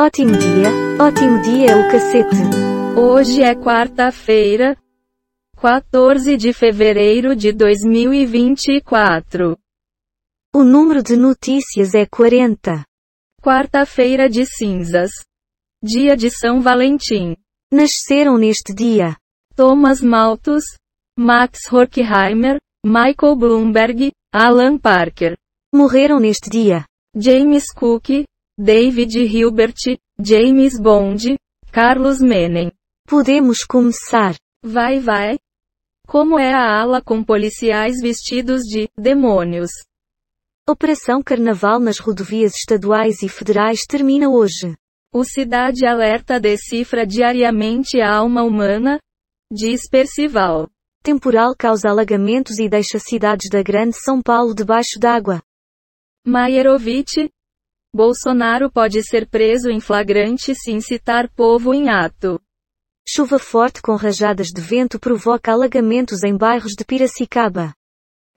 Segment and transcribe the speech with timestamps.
[0.00, 0.70] Ótimo dia,
[1.00, 2.34] ótimo dia o cacete.
[2.98, 4.76] Hoje é quarta-feira,
[5.56, 9.56] 14 de fevereiro de 2024.
[10.52, 12.84] O número de notícias é 40.
[13.40, 15.12] Quarta-feira de cinzas.
[15.80, 17.36] Dia de São Valentim.
[17.72, 19.16] Nasceram neste dia
[19.54, 20.64] Thomas Malthus,
[21.16, 25.36] Max Horkheimer, Michael Bloomberg, Alan Parker.
[25.72, 26.84] Morreram neste dia
[27.16, 28.24] James Cook,
[28.56, 31.36] David Hilbert, James Bond,
[31.72, 32.70] Carlos Menem.
[33.04, 34.36] Podemos começar.
[34.62, 35.40] Vai vai.
[36.06, 39.70] Como é a ala com policiais vestidos de demônios?
[40.68, 44.76] Operação Carnaval nas rodovias estaduais e federais termina hoje.
[45.12, 49.00] O Cidade Alerta decifra diariamente a alma humana?
[49.50, 50.70] Diz Percival.
[51.02, 55.42] Temporal causa alagamentos e deixa cidades da Grande São Paulo debaixo d'água.
[56.24, 57.28] Maierovitch,
[57.94, 62.40] Bolsonaro pode ser preso em flagrante se incitar povo em ato.
[63.06, 67.72] Chuva forte com rajadas de vento provoca alagamentos em bairros de Piracicaba.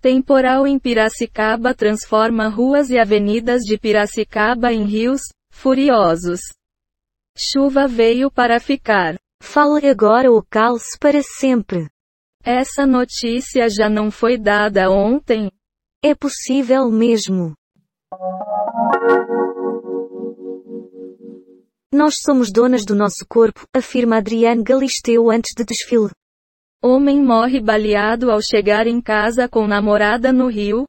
[0.00, 6.40] Temporal em Piracicaba transforma ruas e avenidas de Piracicaba em rios, furiosos.
[7.36, 9.16] Chuva veio para ficar.
[9.42, 11.88] Fala agora ou calce para sempre.
[12.44, 15.50] Essa notícia já não foi dada ontem?
[16.04, 17.54] É possível mesmo.
[21.92, 26.10] Nós somos donas do nosso corpo, afirma Adriane Galisteu antes de desfile.
[26.80, 30.86] Homem morre baleado ao chegar em casa com namorada no Rio.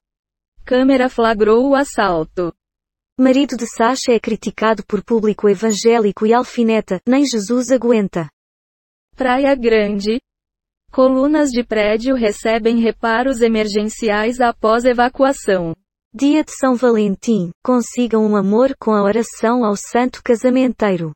[0.63, 2.53] Câmera flagrou o assalto.
[3.19, 8.29] Marido de Sasha é criticado por público evangélico e alfineta, nem Jesus aguenta.
[9.15, 10.21] Praia Grande.
[10.91, 15.75] Colunas de prédio recebem reparos emergenciais após evacuação.
[16.13, 21.13] Dia de São Valentim, consigam um amor com a oração ao santo casamenteiro.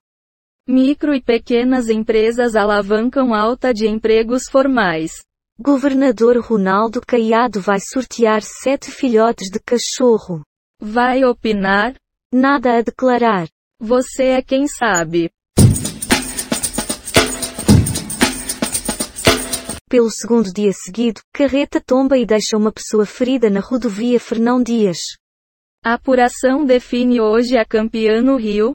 [0.65, 5.11] Micro e pequenas empresas alavancam alta de empregos formais.
[5.59, 10.41] Governador Ronaldo Caiado vai sortear sete filhotes de cachorro.
[10.79, 11.93] Vai opinar?
[12.33, 13.49] Nada a declarar.
[13.81, 15.29] Você é quem sabe.
[19.87, 24.97] Pelo segundo dia seguido, carreta tomba e deixa uma pessoa ferida na rodovia Fernão Dias.
[25.83, 28.73] A apuração define hoje a campeã no Rio.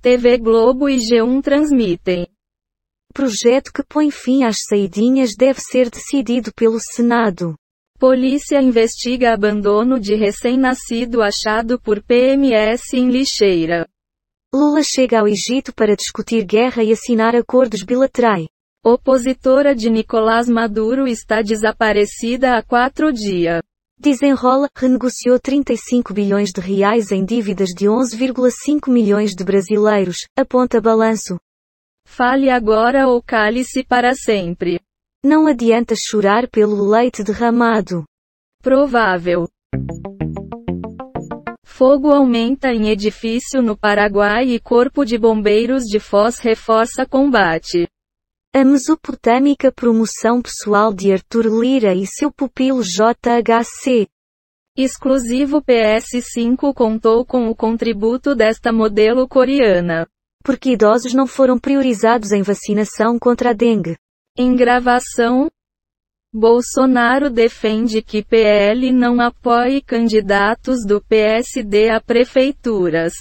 [0.00, 2.26] TV Globo e G1 transmitem.
[3.12, 7.54] Projeto que põe fim às saidinhas deve ser decidido pelo Senado.
[7.98, 13.86] Polícia investiga abandono de recém-nascido achado por PMS em lixeira.
[14.54, 18.46] Lula chega ao Egito para discutir guerra e assinar acordos bilaterais.
[18.84, 23.60] Opositora de Nicolás Maduro está desaparecida há quatro dias.
[23.98, 31.40] Desenrola, renegociou 35 bilhões de reais em dívidas de 11,5 milhões de brasileiros, aponta balanço.
[32.06, 34.80] Fale agora ou cale-se para sempre.
[35.24, 38.04] Não adianta chorar pelo leite derramado.
[38.62, 39.48] Provável.
[41.64, 47.88] Fogo aumenta em edifício no Paraguai e Corpo de Bombeiros de Foz reforça combate.
[48.54, 54.08] A mesopotâmica promoção pessoal de Arthur Lira e seu pupilo JHC.
[54.74, 60.08] Exclusivo PS5 contou com o contributo desta modelo coreana.
[60.42, 63.98] Porque idosos não foram priorizados em vacinação contra a dengue.
[64.36, 65.50] Em gravação,
[66.32, 73.12] Bolsonaro defende que PL não apoie candidatos do PSD a prefeituras.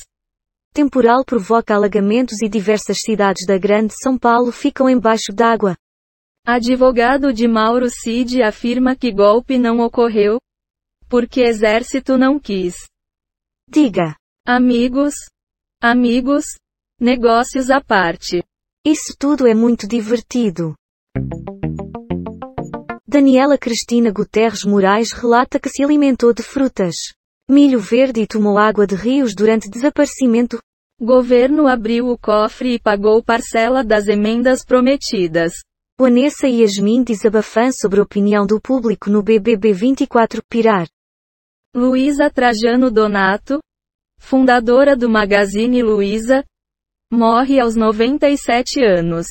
[0.77, 5.75] Temporal provoca alagamentos e diversas cidades da Grande São Paulo ficam embaixo d'água.
[6.45, 10.39] Advogado de Mauro Cid afirma que golpe não ocorreu,
[11.09, 12.75] porque exército não quis.
[13.67, 14.15] Diga.
[14.45, 15.15] Amigos,
[15.81, 16.45] amigos,
[17.01, 18.43] negócios à parte.
[18.85, 20.75] Isso tudo é muito divertido.
[23.07, 26.97] Daniela Cristina Guterres Moraes relata que se alimentou de frutas,
[27.49, 30.59] milho verde e tomou água de rios durante desaparecimento.
[30.99, 35.53] Governo abriu o cofre e pagou parcela das emendas prometidas.
[35.99, 40.87] Vanessa e Yasmin desabafam sobre a opinião do público no BBB 24 Pirar.
[41.75, 43.59] Luísa Trajano Donato,
[44.17, 46.43] fundadora do Magazine Luiza,
[47.13, 49.27] morre aos 97 anos.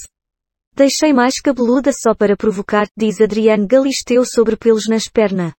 [0.72, 5.52] Deixei mais cabeluda só para provocar, diz Adriane Galisteu sobre pelos nas pernas.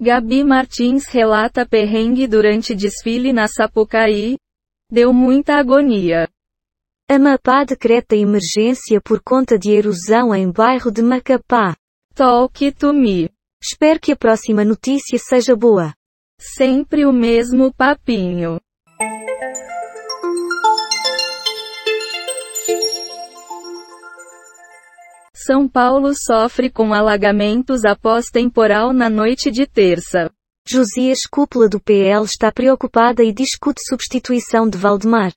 [0.00, 4.36] Gabi Martins relata perrengue durante desfile na Sapucaí.
[4.92, 6.28] Deu muita agonia.
[7.10, 11.74] Amapá decreta emergência por conta de erosão em bairro de Macapá.
[12.14, 13.30] Talk to me.
[13.58, 15.94] Espero que a próxima notícia seja boa.
[16.38, 18.60] Sempre o mesmo papinho.
[25.34, 30.30] São Paulo sofre com alagamentos após temporal na noite de terça.
[30.66, 35.32] Josias Cúpula do PL está preocupada e discute substituição de Valdemar.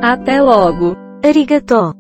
[0.04, 0.98] Até logo!
[1.24, 1.96] Arigato.